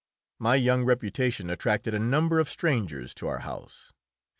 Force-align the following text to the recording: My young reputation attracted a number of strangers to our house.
My 0.39 0.55
young 0.55 0.83
reputation 0.83 1.51
attracted 1.51 1.93
a 1.93 1.99
number 1.99 2.39
of 2.39 2.49
strangers 2.49 3.13
to 3.13 3.27
our 3.27 3.41
house. 3.41 3.93